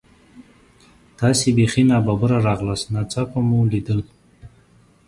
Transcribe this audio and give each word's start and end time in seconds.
تاسې 1.19 1.47
بیخي 1.57 1.83
نا 1.89 1.97
ببره 2.05 2.37
راغلاست، 2.47 2.85
ناڅاپه 2.93 3.39
مو 3.47 3.57
لیدل. 3.71 3.99